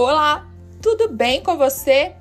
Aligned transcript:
Olá, 0.00 0.46
tudo 0.80 1.08
bem 1.08 1.42
com 1.42 1.56
você? 1.56 2.12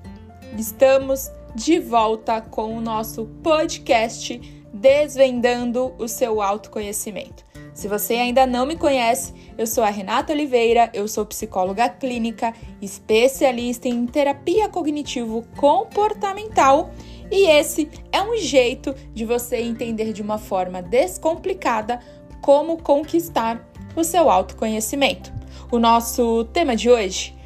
Estamos 0.57 1.29
de 1.53 1.77
volta 1.79 2.41
com 2.41 2.75
o 2.75 2.81
nosso 2.81 3.27
podcast 3.43 4.41
Desvendando 4.73 5.93
o 5.99 6.07
seu 6.07 6.41
autoconhecimento. 6.41 7.45
Se 7.75 7.87
você 7.87 8.15
ainda 8.15 8.47
não 8.47 8.65
me 8.65 8.75
conhece, 8.75 9.31
eu 9.55 9.67
sou 9.67 9.83
a 9.83 9.91
Renata 9.91 10.33
Oliveira, 10.33 10.89
eu 10.91 11.07
sou 11.07 11.23
psicóloga 11.23 11.87
clínica, 11.87 12.51
especialista 12.81 13.87
em 13.87 14.07
terapia 14.07 14.67
cognitivo 14.67 15.45
comportamental 15.55 16.89
e 17.29 17.45
esse 17.47 17.91
é 18.11 18.23
um 18.23 18.37
jeito 18.37 18.95
de 19.13 19.23
você 19.23 19.57
entender 19.57 20.13
de 20.13 20.23
uma 20.23 20.39
forma 20.39 20.81
descomplicada 20.81 21.99
como 22.41 22.81
conquistar 22.81 23.69
o 23.95 24.03
seu 24.03 24.31
autoconhecimento. 24.31 25.31
O 25.71 25.77
nosso 25.77 26.43
tema 26.45 26.75
de 26.75 26.89
hoje: 26.89 27.36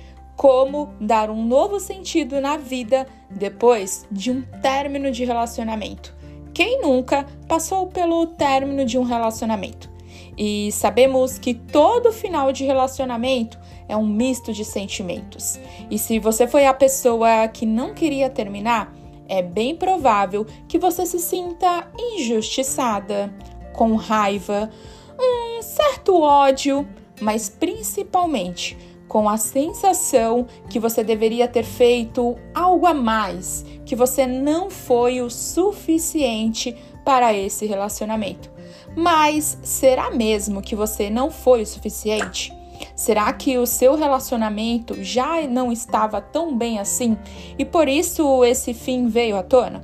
como 0.41 0.89
dar 0.99 1.29
um 1.29 1.45
novo 1.45 1.79
sentido 1.79 2.41
na 2.41 2.57
vida 2.57 3.05
depois 3.29 4.07
de 4.11 4.31
um 4.31 4.41
término 4.59 5.11
de 5.11 5.23
relacionamento. 5.23 6.15
Quem 6.51 6.81
nunca 6.81 7.27
passou 7.47 7.85
pelo 7.85 8.25
término 8.25 8.83
de 8.83 8.97
um 8.97 9.03
relacionamento? 9.03 9.87
E 10.35 10.71
sabemos 10.71 11.37
que 11.37 11.53
todo 11.53 12.11
final 12.11 12.51
de 12.51 12.65
relacionamento 12.65 13.59
é 13.87 13.95
um 13.95 14.07
misto 14.07 14.51
de 14.51 14.65
sentimentos. 14.65 15.59
E 15.91 15.99
se 15.99 16.17
você 16.17 16.47
foi 16.47 16.65
a 16.65 16.73
pessoa 16.73 17.47
que 17.47 17.67
não 17.67 17.93
queria 17.93 18.27
terminar, 18.27 18.91
é 19.27 19.43
bem 19.43 19.75
provável 19.75 20.47
que 20.67 20.79
você 20.79 21.05
se 21.05 21.19
sinta 21.19 21.87
injustiçada, 22.15 23.31
com 23.73 23.93
raiva, 23.93 24.71
um 25.19 25.61
certo 25.61 26.19
ódio, 26.19 26.87
mas 27.21 27.47
principalmente 27.47 28.75
com 29.11 29.27
a 29.27 29.35
sensação 29.35 30.47
que 30.69 30.79
você 30.79 31.03
deveria 31.03 31.45
ter 31.45 31.65
feito 31.65 32.37
algo 32.55 32.85
a 32.85 32.93
mais, 32.93 33.65
que 33.85 33.93
você 33.93 34.25
não 34.25 34.69
foi 34.69 35.19
o 35.19 35.29
suficiente 35.29 36.73
para 37.03 37.33
esse 37.33 37.65
relacionamento. 37.65 38.49
Mas 38.95 39.57
será 39.63 40.11
mesmo 40.11 40.61
que 40.61 40.77
você 40.77 41.09
não 41.09 41.29
foi 41.29 41.61
o 41.61 41.67
suficiente? 41.67 42.53
Será 42.95 43.33
que 43.33 43.57
o 43.57 43.67
seu 43.67 43.97
relacionamento 43.97 45.03
já 45.03 45.41
não 45.41 45.73
estava 45.73 46.21
tão 46.21 46.57
bem 46.57 46.79
assim 46.79 47.17
e 47.59 47.65
por 47.65 47.89
isso 47.89 48.45
esse 48.45 48.73
fim 48.73 49.07
veio 49.07 49.35
à 49.35 49.43
tona? 49.43 49.81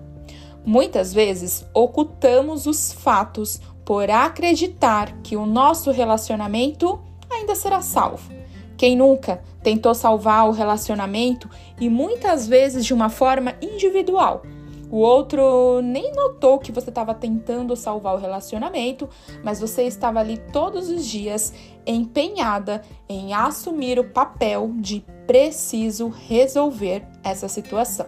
Muitas 0.65 1.13
vezes 1.13 1.65
ocultamos 1.73 2.65
os 2.65 2.93
fatos 2.93 3.59
por 3.83 4.09
acreditar 4.09 5.17
que 5.21 5.35
o 5.35 5.45
nosso 5.45 5.91
relacionamento 5.91 6.97
ainda 7.29 7.55
será 7.55 7.81
salvo. 7.81 8.36
Quem 8.77 8.95
nunca 8.95 9.41
tentou 9.63 9.95
salvar 9.95 10.47
o 10.47 10.51
relacionamento 10.51 11.49
e 11.79 11.89
muitas 11.89 12.47
vezes 12.47 12.85
de 12.85 12.93
uma 12.93 13.09
forma 13.09 13.55
individual? 13.59 14.43
O 14.89 14.97
outro 14.97 15.81
nem 15.81 16.13
notou 16.13 16.59
que 16.59 16.71
você 16.71 16.89
estava 16.89 17.13
tentando 17.13 17.75
salvar 17.75 18.15
o 18.15 18.19
relacionamento, 18.19 19.09
mas 19.43 19.59
você 19.59 19.83
estava 19.83 20.19
ali 20.19 20.37
todos 20.53 20.89
os 20.89 21.05
dias 21.05 21.53
empenhada 21.85 22.81
em 23.09 23.33
assumir 23.33 23.99
o 23.99 24.09
papel 24.09 24.71
de 24.75 25.03
preciso 25.25 26.07
resolver 26.07 27.03
essa 27.21 27.49
situação. 27.49 28.05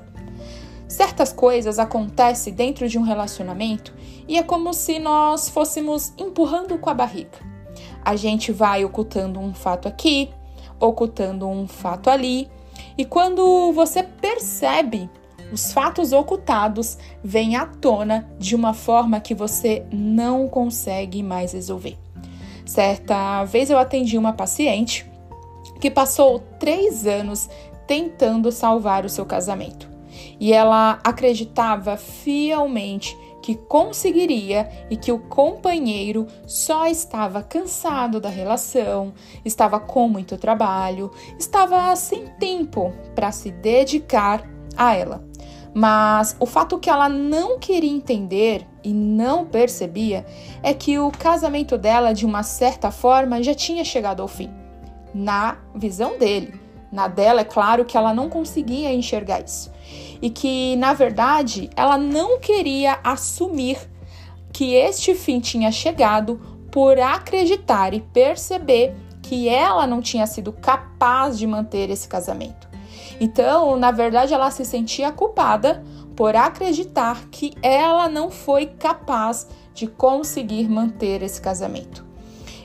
Certas 0.87 1.33
coisas 1.33 1.79
acontecem 1.79 2.53
dentro 2.53 2.87
de 2.87 2.97
um 2.97 3.03
relacionamento 3.03 3.93
e 4.27 4.37
é 4.37 4.43
como 4.43 4.73
se 4.73 4.99
nós 4.99 5.49
fôssemos 5.49 6.13
empurrando 6.17 6.77
com 6.77 6.89
a 6.89 6.93
barriga. 6.93 7.37
A 8.03 8.15
gente 8.15 8.51
vai 8.51 8.85
ocultando 8.85 9.39
um 9.39 9.53
fato 9.53 9.87
aqui, 9.87 10.29
ocultando 10.79 11.47
um 11.47 11.67
fato 11.67 12.09
ali, 12.09 12.49
e 12.97 13.05
quando 13.05 13.71
você 13.73 14.03
percebe, 14.03 15.09
os 15.51 15.73
fatos 15.73 16.11
ocultados 16.11 16.97
vêm 17.23 17.55
à 17.55 17.65
tona 17.65 18.29
de 18.37 18.55
uma 18.55 18.73
forma 18.73 19.19
que 19.19 19.33
você 19.33 19.85
não 19.91 20.47
consegue 20.47 21.23
mais 21.23 21.53
resolver. 21.53 21.97
Certa 22.65 23.43
vez 23.45 23.69
eu 23.69 23.79
atendi 23.79 24.17
uma 24.17 24.33
paciente 24.33 25.09
que 25.81 25.89
passou 25.89 26.39
três 26.59 27.07
anos 27.07 27.49
tentando 27.87 28.51
salvar 28.51 29.05
o 29.05 29.09
seu 29.09 29.25
casamento 29.25 29.89
e 30.39 30.53
ela 30.53 30.99
acreditava 31.03 31.97
fielmente 31.97 33.17
que 33.49 33.55
conseguiria 33.55 34.69
e 34.91 34.95
que 34.95 35.11
o 35.11 35.17
companheiro 35.17 36.27
só 36.45 36.85
estava 36.85 37.41
cansado 37.41 38.21
da 38.21 38.29
relação, 38.29 39.11
estava 39.43 39.79
com 39.79 40.07
muito 40.07 40.37
trabalho, 40.37 41.09
estava 41.39 41.95
sem 41.95 42.27
tempo 42.39 42.93
para 43.15 43.31
se 43.31 43.49
dedicar 43.49 44.47
a 44.77 44.95
ela. 44.95 45.27
Mas 45.73 46.35
o 46.39 46.45
fato 46.45 46.77
que 46.77 46.91
ela 46.91 47.09
não 47.09 47.57
queria 47.57 47.89
entender 47.89 48.67
e 48.83 48.93
não 48.93 49.47
percebia 49.47 50.27
é 50.61 50.71
que 50.71 50.99
o 50.99 51.09
casamento 51.09 51.75
dela, 51.75 52.13
de 52.13 52.27
uma 52.27 52.43
certa 52.43 52.91
forma, 52.91 53.41
já 53.41 53.55
tinha 53.55 53.83
chegado 53.83 54.21
ao 54.21 54.27
fim, 54.27 54.51
na 55.11 55.57
visão 55.73 56.19
dele. 56.19 56.68
Na 56.91 57.07
dela, 57.07 57.41
é 57.41 57.45
claro 57.45 57.85
que 57.85 57.95
ela 57.95 58.13
não 58.13 58.29
conseguia 58.29 58.91
enxergar 58.93 59.41
isso 59.41 59.71
e 60.21 60.29
que, 60.29 60.75
na 60.75 60.93
verdade, 60.93 61.69
ela 61.75 61.97
não 61.97 62.39
queria 62.39 62.99
assumir 63.03 63.77
que 64.51 64.73
este 64.73 65.13
fim 65.13 65.39
tinha 65.39 65.71
chegado 65.71 66.39
por 66.71 66.99
acreditar 66.99 67.93
e 67.93 68.01
perceber 68.01 68.95
que 69.21 69.47
ela 69.47 69.85
não 69.85 70.01
tinha 70.01 70.25
sido 70.25 70.51
capaz 70.51 71.37
de 71.37 71.45
manter 71.45 71.89
esse 71.89 72.07
casamento. 72.07 72.67
Então, 73.19 73.75
na 73.75 73.91
verdade, 73.91 74.33
ela 74.33 74.49
se 74.49 74.65
sentia 74.65 75.11
culpada 75.11 75.83
por 76.15 76.35
acreditar 76.35 77.27
que 77.29 77.53
ela 77.61 78.09
não 78.09 78.29
foi 78.29 78.65
capaz 78.65 79.47
de 79.73 79.87
conseguir 79.87 80.67
manter 80.67 81.21
esse 81.21 81.39
casamento. 81.39 82.08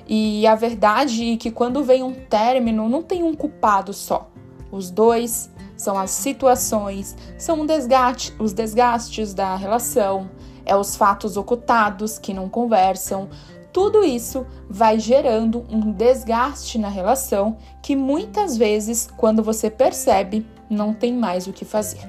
E 0.06 0.46
a 0.46 0.54
verdade 0.54 1.32
é 1.32 1.36
que 1.36 1.50
quando 1.50 1.82
vem 1.82 2.02
um 2.02 2.12
término, 2.12 2.88
não 2.88 3.02
tem 3.02 3.22
um 3.22 3.34
culpado 3.34 3.92
só. 3.92 4.30
Os 4.70 4.90
dois 4.90 5.50
são 5.76 5.98
as 5.98 6.10
situações, 6.10 7.16
são 7.38 7.66
desgaste, 7.66 8.34
os 8.38 8.52
desgastes 8.52 9.34
da 9.34 9.56
relação, 9.56 10.30
é 10.64 10.76
os 10.76 10.96
fatos 10.96 11.36
ocultados 11.36 12.18
que 12.18 12.34
não 12.34 12.48
conversam. 12.48 13.28
Tudo 13.72 14.04
isso 14.04 14.46
vai 14.68 15.00
gerando 15.00 15.64
um 15.68 15.90
desgaste 15.90 16.78
na 16.78 16.88
relação 16.88 17.56
que 17.82 17.96
muitas 17.96 18.56
vezes, 18.56 19.08
quando 19.16 19.42
você 19.42 19.68
percebe, 19.68 20.46
não 20.70 20.94
tem 20.94 21.12
mais 21.12 21.46
o 21.46 21.52
que 21.52 21.64
fazer. 21.64 22.08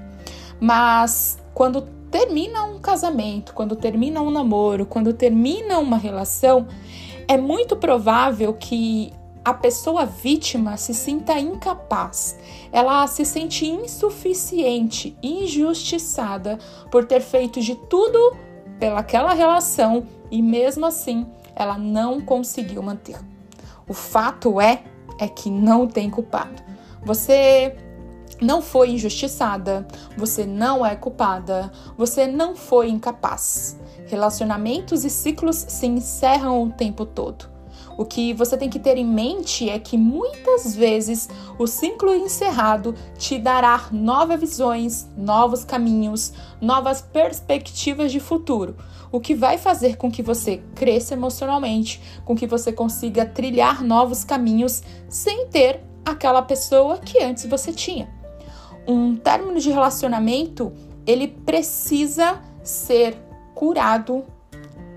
Mas 0.60 1.38
quando 1.54 1.82
termina 2.12 2.64
um 2.64 2.80
casamento, 2.80 3.54
quando 3.54 3.76
termina 3.76 4.22
um 4.22 4.32
namoro, 4.32 4.86
quando 4.86 5.12
termina 5.12 5.80
uma 5.80 5.98
relação, 5.98 6.68
é 7.28 7.38
muito 7.38 7.76
provável 7.76 8.54
que 8.54 9.12
a 9.44 9.54
pessoa 9.54 10.06
vítima 10.06 10.76
se 10.76 10.94
sinta 10.94 11.38
incapaz, 11.40 12.38
ela 12.72 13.06
se 13.06 13.24
sente 13.24 13.68
insuficiente, 13.68 15.16
injustiçada 15.22 16.58
por 16.90 17.06
ter 17.06 17.22
feito 17.22 17.62
de 17.62 17.76
tudo 17.76 18.36
pelaquela 18.80 19.34
relação 19.34 20.08
e 20.32 20.42
mesmo 20.42 20.86
assim 20.86 21.28
ela 21.56 21.78
não 21.78 22.20
conseguiu 22.20 22.82
manter. 22.82 23.18
O 23.88 23.94
fato 23.94 24.60
é 24.60 24.84
é 25.20 25.28
que 25.28 25.50
não 25.50 25.88
tem 25.88 26.10
culpado. 26.10 26.62
Você 27.04 27.76
não 28.42 28.62
foi 28.62 28.92
injustiçada, 28.92 29.88
você 30.18 30.46
não 30.46 30.86
é 30.86 30.96
culpada, 30.96 31.72
você 31.98 32.28
não 32.28 32.56
foi 32.56 32.90
incapaz. 32.90 33.80
Relacionamentos 34.08 35.04
e 35.04 35.10
ciclos 35.10 35.66
se 35.68 35.86
encerram 35.86 36.64
o 36.64 36.72
tempo 36.72 37.06
todo. 37.06 37.56
O 37.98 38.04
que 38.04 38.34
você 38.34 38.58
tem 38.58 38.70
que 38.70 38.80
ter 38.80 38.98
em 38.98 39.06
mente 39.06 39.70
é 39.70 39.80
que 39.80 39.98
muitas 39.98 40.76
vezes 40.76 41.30
o 41.58 41.66
ciclo 41.66 42.14
encerrado 42.14 42.94
te 43.18 43.38
dará 43.38 43.88
novas 43.92 44.40
visões, 44.40 45.08
novos 45.16 45.64
caminhos, 45.64 46.34
novas 46.60 47.02
perspectivas 47.02 48.12
de 48.12 48.20
futuro, 48.20 48.76
o 49.12 49.20
que 49.20 49.34
vai 49.34 49.58
fazer 49.58 49.96
com 49.96 50.12
que 50.12 50.22
você 50.22 50.62
cresça 50.76 51.14
emocionalmente, 51.14 52.02
com 52.26 52.36
que 52.36 52.46
você 52.46 52.74
consiga 52.74 53.26
trilhar 53.26 53.82
novos 53.82 54.26
caminhos 54.26 54.84
sem 55.08 55.48
ter 55.48 55.82
aquela 56.04 56.42
pessoa 56.42 56.98
que 56.98 57.24
antes 57.24 57.46
você 57.46 57.72
tinha. 57.72 58.15
Um 58.88 59.16
término 59.16 59.60
de 59.60 59.72
relacionamento, 59.72 60.72
ele 61.06 61.28
precisa 61.28 62.42
ser 62.64 63.18
curado 63.54 64.24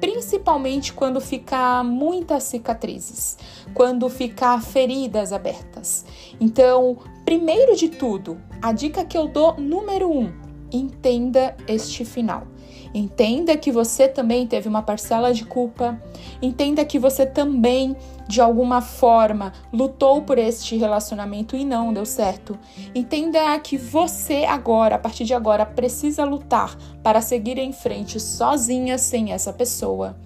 principalmente 0.01 0.93
quando 0.93 1.21
ficar 1.21 1.83
muitas 1.85 2.45
cicatrizes, 2.45 3.37
quando 3.75 4.09
ficar 4.09 4.63
feridas 4.63 5.33
abertas. 5.33 6.05
Então, 6.41 6.99
primeiro 7.25 7.77
de 7.77 7.89
tudo, 7.89 8.41
a 8.63 8.73
dica 8.73 9.05
que 9.05 9.19
eu 9.19 9.27
dou 9.27 9.59
número 9.59 10.11
um, 10.11 10.33
entenda 10.71 11.57
este 11.67 12.05
final. 12.05 12.47
Entenda 12.93 13.57
que 13.57 13.71
você 13.71 14.09
também 14.09 14.47
teve 14.47 14.69
uma 14.69 14.83
parcela 14.83 15.33
de 15.33 15.45
culpa. 15.45 16.01
Entenda 16.41 16.85
que 16.85 16.99
você 16.99 17.27
também, 17.27 17.97
de 18.27 18.41
alguma 18.41 18.81
forma, 18.81 19.53
lutou 19.73 20.23
por 20.23 20.39
este 20.39 20.77
relacionamento 20.77 21.57
e 21.57 21.65
não 21.65 21.93
deu 21.93 22.07
certo. 22.07 22.59
Entenda 22.95 23.59
que 23.61 23.77
você 23.77 24.45
agora, 24.45 24.97
a 24.97 24.99
partir 24.99 25.25
de 25.25 25.35
agora, 25.35 25.67
precisa 25.67 26.25
lutar 26.25 26.77
para 27.03 27.21
seguir 27.21 27.59
em 27.59 27.73
frente 27.73 28.19
sozinha 28.19 28.97
sem 28.97 29.33
essa 29.33 29.53
pessoa. 29.53 30.17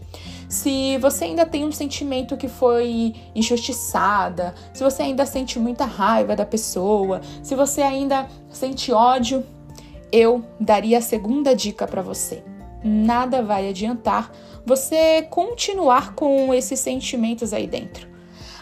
Se 0.48 0.98
você 0.98 1.24
ainda 1.24 1.46
tem 1.46 1.64
um 1.64 1.72
sentimento 1.72 2.36
que 2.36 2.46
foi 2.46 3.14
injustiçada, 3.34 4.54
se 4.74 4.84
você 4.84 5.02
ainda 5.02 5.24
sente 5.24 5.58
muita 5.58 5.86
raiva 5.86 6.36
da 6.36 6.44
pessoa, 6.44 7.22
se 7.42 7.54
você 7.54 7.80
ainda 7.80 8.28
sente 8.50 8.92
ódio, 8.92 9.42
eu 10.12 10.44
daria 10.60 10.98
a 10.98 11.00
segunda 11.00 11.56
dica 11.56 11.86
para 11.86 12.02
você 12.02 12.44
nada 12.84 13.42
vai 13.42 13.68
adiantar 13.68 14.30
você 14.64 15.22
continuar 15.22 16.14
com 16.14 16.52
esses 16.54 16.80
sentimentos 16.80 17.52
aí 17.52 17.66
dentro. 17.66 18.08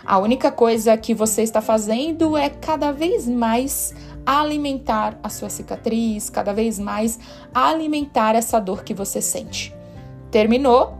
A 0.04 0.18
única 0.18 0.50
coisa 0.50 0.96
que 0.96 1.14
você 1.14 1.42
está 1.42 1.60
fazendo 1.60 2.36
é 2.36 2.48
cada 2.48 2.90
vez 2.90 3.28
mais 3.28 3.94
alimentar 4.24 5.18
a 5.22 5.28
sua 5.28 5.48
cicatriz, 5.48 6.30
cada 6.30 6.52
vez 6.52 6.78
mais 6.78 7.18
alimentar 7.54 8.34
essa 8.34 8.58
dor 8.58 8.82
que 8.82 8.94
você 8.94 9.20
sente. 9.20 9.74
Terminou, 10.30 10.94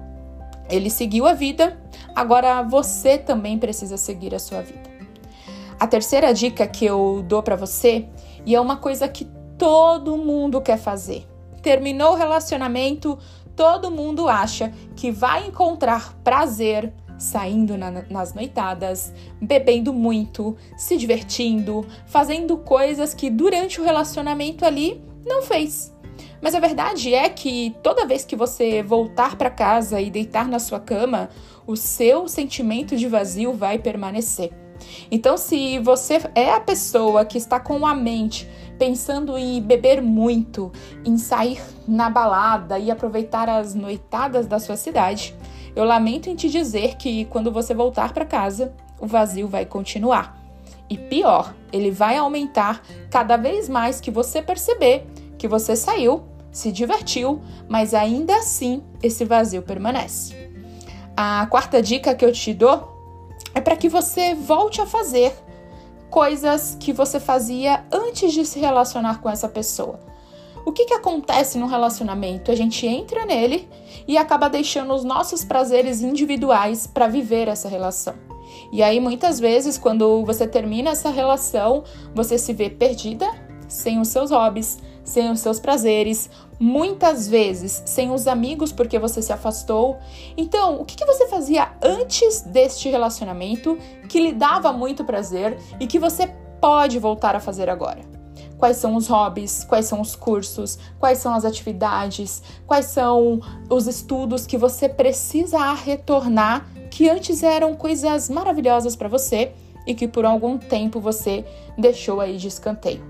ele 0.69 0.90
seguiu 0.90 1.26
a 1.26 1.32
vida, 1.32 1.78
agora 2.14 2.62
você 2.62 3.19
também 3.19 3.58
precisa 3.58 3.96
seguir 3.96 4.34
a 4.34 4.38
sua 4.38 4.62
vida. 4.62 4.90
A 5.78 5.87
terceira 5.87 6.32
dica 6.34 6.67
que 6.67 6.84
eu 6.84 7.25
dou 7.26 7.43
para 7.43 7.56
você, 7.56 8.06
e 8.44 8.55
é 8.55 8.61
uma 8.61 8.76
coisa 8.76 9.08
que 9.08 9.26
todo 9.56 10.17
mundo 10.17 10.61
quer 10.61 10.78
fazer, 10.78 11.26
terminou 11.62 12.12
o 12.12 12.17
relacionamento, 12.17 13.19
todo 13.55 13.91
mundo 13.91 14.29
acha 14.29 14.73
que 14.97 15.11
vai 15.11 15.47
encontrar 15.47 16.15
prazer 16.25 16.93
saindo 17.19 17.77
na, 17.77 17.91
nas 18.09 18.33
noitadas, 18.33 19.12
bebendo 19.41 19.93
muito, 19.93 20.57
se 20.77 20.97
divertindo, 20.97 21.87
fazendo 22.07 22.57
coisas 22.57 23.12
que 23.12 23.29
durante 23.29 23.81
o 23.81 23.85
relacionamento 23.85 24.65
ali 24.65 25.05
não 25.27 25.43
fez. 25.43 25.95
Mas 26.41 26.55
a 26.55 26.61
verdade 26.61 27.12
é 27.12 27.29
que 27.29 27.77
toda 27.83 28.06
vez 28.06 28.25
que 28.25 28.35
você 28.35 28.83
voltar 28.83 29.37
para 29.37 29.51
casa 29.51 30.01
e 30.01 30.11
deitar 30.11 30.49
na 30.49 30.59
sua 30.59 30.81
cama, 30.81 31.29
o 31.67 31.77
seu 31.77 32.27
sentimento 32.27 32.97
de 32.97 33.06
vazio 33.06 33.53
vai 33.53 33.79
permanecer. 33.79 34.51
Então, 35.11 35.37
se 35.37 35.79
você 35.79 36.19
é 36.35 36.51
a 36.51 36.61
pessoa 36.61 37.25
que 37.27 37.37
está 37.37 37.61
com 37.61 37.87
a 37.87 37.95
mente 37.95 38.49
pensando 38.81 39.37
em 39.37 39.61
beber 39.61 40.00
muito, 40.00 40.73
em 41.05 41.19
sair 41.19 41.61
na 41.87 42.09
balada 42.09 42.79
e 42.79 42.91
aproveitar 42.91 43.47
as 43.47 43.75
noitadas 43.75 44.47
da 44.47 44.59
sua 44.59 44.75
cidade, 44.75 45.37
eu 45.77 45.85
lamento 45.85 46.31
em 46.31 46.35
te 46.35 46.49
dizer 46.49 46.97
que 46.97 47.27
quando 47.27 47.53
você 47.53 47.75
voltar 47.75 48.15
para 48.15 48.25
casa, 48.25 48.73
o 48.99 49.06
vazio 49.06 49.47
vai 49.47 49.67
continuar. 49.67 50.35
E 50.88 50.97
pior, 50.97 51.55
ele 51.71 51.91
vai 51.91 52.17
aumentar 52.17 52.82
cada 53.11 53.37
vez 53.37 53.69
mais 53.69 54.00
que 54.00 54.11
você 54.11 54.41
perceber 54.41 55.06
que 55.37 55.47
você 55.47 55.77
saiu, 55.77 56.23
se 56.50 56.73
divertiu, 56.73 57.43
mas 57.69 57.93
ainda 57.93 58.35
assim 58.35 58.82
esse 59.03 59.27
vazio 59.27 59.61
permanece. 59.61 60.35
A 61.15 61.47
quarta 61.50 61.82
dica 61.82 62.15
que 62.15 62.25
eu 62.25 62.32
te 62.32 62.55
dou 62.55 62.97
é 63.55 63.61
para 63.61 63.77
que 63.77 63.91
você 63.91 64.35
volte 64.35 64.81
a 64.81 64.87
fazer 64.87 65.35
coisas 66.11 66.77
que 66.79 66.93
você 66.93 67.21
fazia 67.21 67.85
antes 67.91 68.33
de 68.33 68.45
se 68.45 68.59
relacionar 68.59 69.21
com 69.21 69.31
essa 69.31 69.49
pessoa. 69.49 70.01
O 70.67 70.73
que, 70.73 70.85
que 70.85 70.95
acontece 70.95 71.59
no 71.59 71.67
relacionamento? 71.67 72.51
A 72.51 72.55
gente 72.55 72.87
entra 72.87 73.25
nele 73.25 73.69
e 74.07 74.19
acaba 74.19 74.51
deixando 74.51 74.93
os 74.93 75.05
nossos 75.05 75.45
prazeres 75.45 76.03
individuais 76.03 76.87
para 76.87 77.09
viver 77.09 77.49
essa 77.49 77.69
relação. 77.69 78.15
E 78.73 78.83
aí, 78.83 79.01
muitas 79.01 79.41
vezes, 79.41 79.79
quando 79.79 80.25
você 80.25 80.47
termina 80.47 80.91
essa 80.91 81.09
relação, 81.09 81.85
você 82.15 82.37
se 82.37 82.53
vê 82.53 82.69
perdida, 82.69 83.27
sem 83.69 84.01
os 84.01 84.09
seus 84.09 84.31
hobbies, 84.31 84.79
sem 85.03 85.31
os 85.31 85.41
seus 85.41 85.59
prazeres, 85.59 86.29
muitas 86.61 87.27
vezes 87.27 87.83
sem 87.87 88.11
os 88.11 88.29
amigos 88.29 88.71
porque 88.71 88.99
você 88.99 89.23
se 89.23 89.33
afastou. 89.33 89.99
Então, 90.37 90.79
o 90.79 90.85
que, 90.85 90.95
que 90.95 91.07
você 91.07 91.27
fazia 91.27 91.73
antes 91.83 92.43
deste 92.43 92.91
relacionamento 92.91 93.79
que 94.11 94.21
lhe 94.21 94.33
dava 94.33 94.71
muito 94.71 95.03
prazer 95.03 95.59
e 95.81 95.87
que 95.87 95.99
você 95.99 96.27
pode 96.61 96.99
voltar 96.99 97.35
a 97.35 97.41
fazer 97.41 97.71
agora? 97.71 98.03
Quais 98.59 98.77
são 98.77 98.95
os 98.95 99.09
hobbies? 99.09 99.65
Quais 99.65 99.87
são 99.87 100.03
os 100.03 100.15
cursos? 100.15 100.79
Quais 100.99 101.17
são 101.17 101.33
as 101.33 101.47
atividades? 101.47 102.43
Quais 102.67 102.87
são 102.87 103.41
os 103.71 103.87
estudos 103.87 104.47
que 104.47 104.59
você 104.59 104.87
precisa 104.87 105.73
retornar 105.73 106.67
que 106.91 107.09
antes 107.09 107.43
eram 107.43 107.75
coisas 107.75 108.29
maravilhosas 108.29 108.95
para 108.95 109.09
você 109.09 109.53
e 109.87 109.95
que 109.95 110.06
por 110.06 110.27
algum 110.27 110.59
tempo 110.59 111.01
você 111.01 111.43
deixou 111.79 112.21
aí 112.21 112.37
de 112.37 112.49
escanteio? 112.49 113.03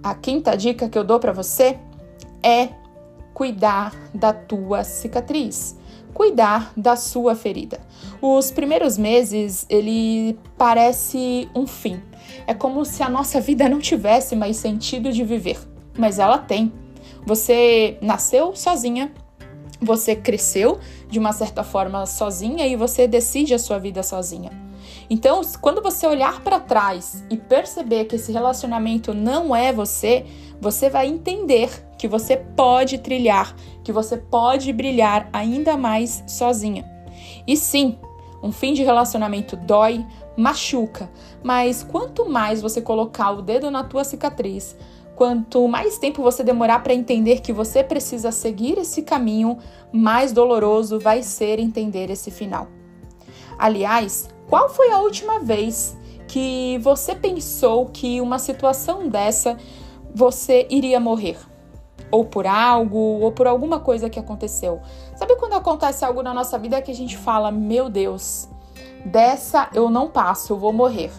A 0.00 0.14
quinta 0.14 0.56
dica 0.56 0.88
que 0.88 0.96
eu 0.96 1.02
dou 1.02 1.18
para 1.18 1.32
você 1.32 1.76
é 2.42 2.70
cuidar 3.34 3.94
da 4.12 4.32
tua 4.32 4.82
cicatriz, 4.84 5.78
cuidar 6.12 6.72
da 6.76 6.96
sua 6.96 7.34
ferida. 7.34 7.80
Os 8.20 8.50
primeiros 8.50 8.98
meses, 8.98 9.64
ele 9.68 10.38
parece 10.56 11.48
um 11.54 11.66
fim. 11.66 12.02
É 12.46 12.54
como 12.54 12.84
se 12.84 13.02
a 13.02 13.08
nossa 13.08 13.40
vida 13.40 13.68
não 13.68 13.78
tivesse 13.78 14.34
mais 14.34 14.56
sentido 14.56 15.12
de 15.12 15.22
viver, 15.22 15.58
mas 15.96 16.18
ela 16.18 16.38
tem. 16.38 16.72
Você 17.24 17.96
nasceu 18.00 18.56
sozinha, 18.56 19.12
você 19.80 20.16
cresceu 20.16 20.78
de 21.08 21.18
uma 21.18 21.32
certa 21.32 21.62
forma 21.62 22.06
sozinha 22.06 22.66
e 22.66 22.74
você 22.74 23.06
decide 23.06 23.54
a 23.54 23.58
sua 23.58 23.78
vida 23.78 24.02
sozinha. 24.02 24.67
Então, 25.10 25.40
quando 25.60 25.82
você 25.82 26.06
olhar 26.06 26.42
para 26.42 26.60
trás 26.60 27.24
e 27.30 27.36
perceber 27.36 28.04
que 28.04 28.16
esse 28.16 28.30
relacionamento 28.30 29.14
não 29.14 29.56
é 29.56 29.72
você, 29.72 30.26
você 30.60 30.90
vai 30.90 31.06
entender 31.06 31.70
que 31.96 32.06
você 32.06 32.36
pode 32.36 32.98
trilhar, 32.98 33.54
que 33.82 33.90
você 33.90 34.16
pode 34.16 34.72
brilhar 34.72 35.28
ainda 35.32 35.76
mais 35.76 36.22
sozinha. 36.26 36.84
E 37.46 37.56
sim, 37.56 37.98
um 38.42 38.52
fim 38.52 38.74
de 38.74 38.82
relacionamento 38.82 39.56
dói, 39.56 40.04
machuca, 40.36 41.10
mas 41.42 41.82
quanto 41.82 42.28
mais 42.28 42.60
você 42.60 42.80
colocar 42.80 43.30
o 43.30 43.42
dedo 43.42 43.70
na 43.70 43.82
tua 43.82 44.04
cicatriz, 44.04 44.76
quanto 45.16 45.66
mais 45.66 45.98
tempo 45.98 46.22
você 46.22 46.44
demorar 46.44 46.82
para 46.82 46.94
entender 46.94 47.40
que 47.40 47.52
você 47.52 47.82
precisa 47.82 48.30
seguir 48.30 48.78
esse 48.78 49.02
caminho, 49.02 49.58
mais 49.90 50.32
doloroso 50.32 51.00
vai 51.00 51.22
ser 51.22 51.58
entender 51.58 52.10
esse 52.10 52.30
final. 52.30 52.77
Aliás, 53.58 54.28
qual 54.48 54.68
foi 54.68 54.90
a 54.92 55.00
última 55.00 55.40
vez 55.40 55.96
que 56.28 56.78
você 56.78 57.14
pensou 57.14 57.86
que 57.86 58.20
uma 58.20 58.38
situação 58.38 59.08
dessa 59.08 59.56
você 60.14 60.66
iria 60.70 61.00
morrer? 61.00 61.38
Ou 62.10 62.24
por 62.24 62.46
algo, 62.46 62.96
ou 62.96 63.32
por 63.32 63.46
alguma 63.46 63.80
coisa 63.80 64.08
que 64.08 64.18
aconteceu. 64.18 64.80
Sabe 65.16 65.36
quando 65.36 65.54
acontece 65.54 66.04
algo 66.04 66.22
na 66.22 66.32
nossa 66.32 66.58
vida 66.58 66.80
que 66.80 66.90
a 66.90 66.94
gente 66.94 67.16
fala: 67.16 67.50
Meu 67.50 67.90
Deus, 67.90 68.48
dessa 69.04 69.68
eu 69.74 69.90
não 69.90 70.08
passo, 70.08 70.52
eu 70.54 70.58
vou 70.58 70.72
morrer. 70.72 71.10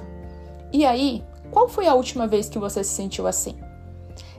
E 0.73 0.85
aí, 0.85 1.23
qual 1.51 1.67
foi 1.67 1.87
a 1.87 1.93
última 1.93 2.25
vez 2.25 2.49
que 2.49 2.57
você 2.57 2.83
se 2.83 2.91
sentiu 2.91 3.27
assim? 3.27 3.55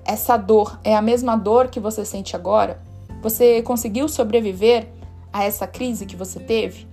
Essa 0.05 0.37
dor 0.37 0.81
é 0.83 0.97
a 0.97 1.03
mesma 1.03 1.37
dor 1.37 1.69
que 1.69 1.79
você 1.79 2.05
sente 2.05 2.35
agora? 2.35 2.81
Você 3.23 3.63
conseguiu 3.63 4.09
sobreviver 4.09 4.89
a 5.33 5.45
essa 5.45 5.67
crise 5.67 6.07
que 6.07 6.17
você 6.17 6.41
teve? 6.41 6.90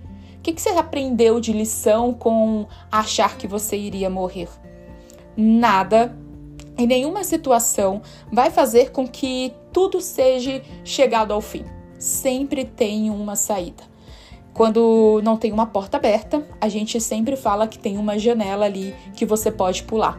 Que, 0.48 0.54
que 0.54 0.62
você 0.62 0.70
aprendeu 0.70 1.40
de 1.40 1.52
lição 1.52 2.14
com 2.14 2.66
achar 2.90 3.36
que 3.36 3.46
você 3.46 3.76
iria 3.76 4.08
morrer? 4.08 4.48
Nada 5.36 6.16
em 6.78 6.86
nenhuma 6.86 7.22
situação 7.22 8.00
vai 8.32 8.50
fazer 8.50 8.90
com 8.90 9.06
que 9.06 9.52
tudo 9.74 10.00
seja 10.00 10.62
chegado 10.82 11.34
ao 11.34 11.42
fim. 11.42 11.66
Sempre 11.98 12.64
tem 12.64 13.10
uma 13.10 13.36
saída. 13.36 13.82
Quando 14.54 15.20
não 15.22 15.36
tem 15.36 15.52
uma 15.52 15.66
porta 15.66 15.98
aberta, 15.98 16.42
a 16.58 16.68
gente 16.70 16.98
sempre 16.98 17.36
fala 17.36 17.68
que 17.68 17.78
tem 17.78 17.98
uma 17.98 18.18
janela 18.18 18.64
ali 18.64 18.94
que 19.14 19.26
você 19.26 19.52
pode 19.52 19.82
pular. 19.82 20.18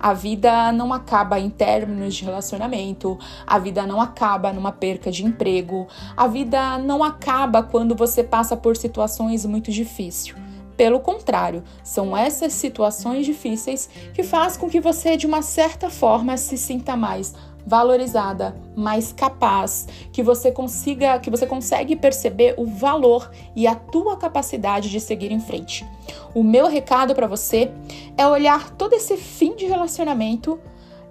A 0.00 0.14
vida 0.14 0.72
não 0.72 0.94
acaba 0.94 1.38
em 1.38 1.50
términos 1.50 2.14
de 2.14 2.24
relacionamento, 2.24 3.18
a 3.46 3.58
vida 3.58 3.86
não 3.86 4.00
acaba 4.00 4.50
numa 4.50 4.72
perca 4.72 5.10
de 5.10 5.26
emprego, 5.26 5.86
a 6.16 6.26
vida 6.26 6.78
não 6.78 7.04
acaba 7.04 7.62
quando 7.62 7.94
você 7.94 8.24
passa 8.24 8.56
por 8.56 8.78
situações 8.78 9.44
muito 9.44 9.70
difíceis. 9.70 10.34
Pelo 10.74 11.00
contrário, 11.00 11.62
são 11.84 12.16
essas 12.16 12.54
situações 12.54 13.26
difíceis 13.26 13.90
que 14.14 14.22
faz 14.22 14.56
com 14.56 14.70
que 14.70 14.80
você 14.80 15.14
de 15.14 15.26
uma 15.26 15.42
certa 15.42 15.90
forma 15.90 16.38
se 16.38 16.56
sinta 16.56 16.96
mais 16.96 17.34
valorizada, 17.70 18.56
mais 18.74 19.12
capaz, 19.12 19.86
que 20.12 20.24
você 20.24 20.50
consiga, 20.50 21.20
que 21.20 21.30
você 21.30 21.46
consegue 21.46 21.94
perceber 21.94 22.56
o 22.58 22.66
valor 22.66 23.30
e 23.54 23.64
a 23.64 23.76
tua 23.76 24.16
capacidade 24.16 24.90
de 24.90 24.98
seguir 24.98 25.30
em 25.30 25.38
frente. 25.38 25.86
O 26.34 26.42
meu 26.42 26.66
recado 26.66 27.14
para 27.14 27.28
você 27.28 27.70
é 28.18 28.26
olhar 28.26 28.70
todo 28.70 28.94
esse 28.94 29.16
fim 29.16 29.54
de 29.54 29.66
relacionamento 29.66 30.58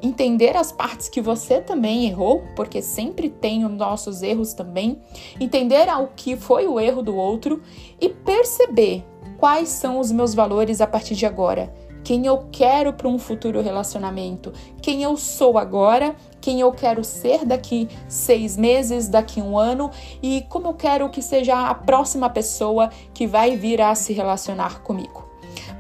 entender 0.02 0.56
as 0.56 0.72
partes 0.72 1.10
que 1.10 1.20
você 1.20 1.60
também 1.60 2.06
errou, 2.06 2.42
porque 2.56 2.82
sempre 2.82 3.30
tem 3.30 3.66
os 3.66 3.72
nossos 3.72 4.22
erros 4.22 4.54
também, 4.54 4.98
entender 5.42 5.90
o 5.90 6.08
que 6.08 6.38
foi 6.38 6.68
o 6.68 6.80
erro 6.80 7.02
do 7.02 7.14
outro 7.18 7.62
e 8.00 8.08
perceber 8.08 9.04
quais 9.38 9.68
são 9.68 10.00
os 10.00 10.10
meus 10.10 10.34
valores 10.34 10.80
a 10.80 10.88
partir 10.88 11.16
de 11.16 11.26
agora, 11.26 11.70
quem 12.04 12.26
eu 12.26 12.48
quero 12.52 12.94
para 12.94 13.08
um 13.08 13.20
futuro 13.20 13.62
relacionamento, 13.62 14.54
quem 14.82 15.04
eu 15.04 15.18
sou 15.18 15.58
agora, 15.58 16.16
quem 16.42 16.60
eu 16.60 16.72
quero 16.72 17.04
ser 17.04 17.46
daqui 17.46 17.88
seis 18.08 18.58
meses, 18.58 19.08
daqui 19.08 19.42
um 19.42 19.58
ano 19.58 19.92
e 20.22 20.46
como 20.50 20.68
eu 20.68 20.74
quero 20.74 21.10
que 21.10 21.22
seja 21.22 21.68
a 21.68 21.74
próxima 21.74 22.30
pessoa 22.30 22.90
que 23.14 23.28
vai 23.28 23.56
vir 23.56 23.82
a 23.82 23.94
se 23.96 24.14
relacionar 24.14 24.82
comigo. 24.82 25.28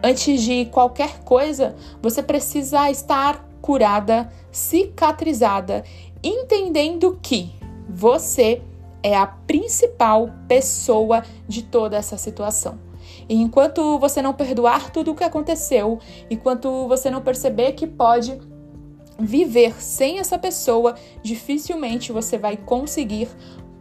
Antes 0.03 0.41
de 0.41 0.65
qualquer 0.65 1.19
coisa, 1.23 1.75
você 2.01 2.23
precisa 2.23 2.89
estar 2.89 3.45
curada, 3.61 4.31
cicatrizada, 4.51 5.83
entendendo 6.23 7.19
que 7.21 7.53
você 7.87 8.61
é 9.01 9.15
a 9.15 9.27
principal 9.27 10.29
pessoa 10.47 11.23
de 11.47 11.63
toda 11.63 11.97
essa 11.97 12.17
situação. 12.17 12.79
E 13.27 13.35
enquanto 13.35 13.97
você 13.99 14.21
não 14.21 14.33
perdoar 14.33 14.91
tudo 14.91 15.11
o 15.11 15.15
que 15.15 15.23
aconteceu, 15.23 15.99
enquanto 16.29 16.87
você 16.87 17.09
não 17.09 17.21
perceber 17.21 17.73
que 17.73 17.87
pode 17.87 18.39
viver 19.19 19.81
sem 19.81 20.19
essa 20.19 20.37
pessoa, 20.37 20.95
dificilmente 21.21 22.11
você 22.11 22.37
vai 22.37 22.57
conseguir 22.57 23.27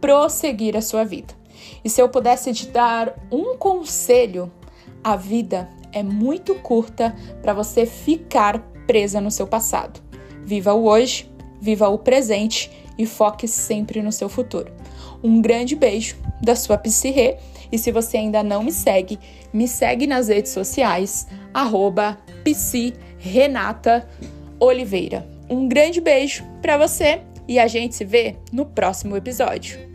prosseguir 0.01 0.75
a 0.75 0.81
sua 0.81 1.03
vida. 1.03 1.33
E 1.83 1.89
se 1.89 2.01
eu 2.01 2.09
pudesse 2.09 2.53
te 2.53 2.67
dar 2.67 3.13
um 3.31 3.57
conselho, 3.57 4.51
a 5.03 5.15
vida 5.15 5.69
é 5.91 6.03
muito 6.03 6.55
curta 6.55 7.15
para 7.41 7.53
você 7.53 7.85
ficar 7.85 8.59
presa 8.85 9.19
no 9.21 9.31
seu 9.31 9.47
passado. 9.47 10.01
Viva 10.43 10.73
o 10.73 10.85
hoje, 10.85 11.29
viva 11.59 11.89
o 11.89 11.97
presente 11.97 12.71
e 12.97 13.05
foque 13.05 13.47
sempre 13.47 14.01
no 14.01 14.11
seu 14.11 14.29
futuro. 14.29 14.71
Um 15.23 15.41
grande 15.41 15.75
beijo 15.75 16.15
da 16.41 16.55
sua 16.55 16.77
Psirê 16.77 17.37
e 17.71 17.77
se 17.77 17.91
você 17.91 18.17
ainda 18.17 18.41
não 18.41 18.63
me 18.63 18.71
segue, 18.71 19.19
me 19.53 19.67
segue 19.67 20.07
nas 20.07 20.27
redes 20.27 20.51
sociais, 20.51 21.27
arroba 21.53 22.17
Renata 23.19 24.07
Oliveira. 24.59 25.27
Um 25.49 25.67
grande 25.67 25.99
beijo 25.99 26.43
para 26.61 26.77
você 26.77 27.21
e 27.47 27.57
a 27.57 27.67
gente 27.67 27.95
se 27.95 28.05
vê 28.05 28.35
no 28.51 28.65
próximo 28.65 29.17
episódio. 29.17 29.88